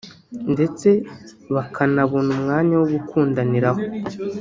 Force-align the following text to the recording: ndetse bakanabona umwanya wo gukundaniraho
ndetse 0.53 0.89
bakanabona 1.55 2.29
umwanya 2.37 2.73
wo 2.81 2.87
gukundaniraho 2.93 3.81